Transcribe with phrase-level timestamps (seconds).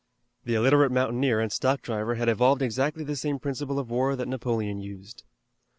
[0.45, 4.27] The illiterate mountaineer and stock driver had evolved exactly the same principle of war that
[4.27, 5.21] Napoleon used.